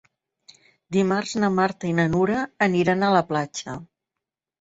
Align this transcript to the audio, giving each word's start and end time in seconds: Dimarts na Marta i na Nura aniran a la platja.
Dimarts 0.95 1.33
na 1.43 1.49
Marta 1.57 1.87
i 1.89 1.91
na 1.99 2.05
Nura 2.13 2.39
aniran 2.69 3.05
a 3.05 3.11
la 3.17 3.21
platja. 3.29 3.77